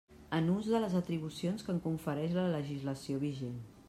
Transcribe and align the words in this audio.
En 0.35 0.47
ús 0.53 0.69
de 0.75 0.79
les 0.85 0.95
atribucions 0.99 1.67
que 1.67 1.71
em 1.75 1.81
confereix 1.85 2.33
la 2.39 2.47
legislació 2.57 3.21
vigent. 3.27 3.61